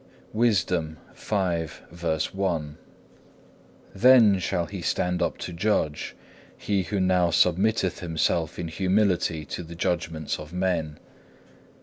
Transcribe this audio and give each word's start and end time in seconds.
(1) 0.31 0.97
Then 3.93 4.39
shall 4.39 4.65
he 4.65 4.81
stand 4.81 5.21
up 5.21 5.37
to 5.37 5.53
judge, 5.53 6.15
he 6.57 6.81
who 6.81 6.99
now 6.99 7.27
submitteth 7.29 7.99
himself 7.99 8.57
in 8.57 8.67
humility 8.67 9.45
to 9.45 9.61
the 9.61 9.75
judgments 9.75 10.39
of 10.39 10.53
men. 10.53 10.97